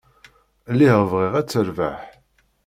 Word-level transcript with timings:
Lliɣ 0.73 0.97
bɣiɣ 1.11 1.33
ad 1.39 1.47
terbeḥ. 1.49 1.99